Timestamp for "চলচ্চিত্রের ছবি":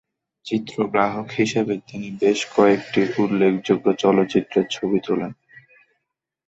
4.03-4.99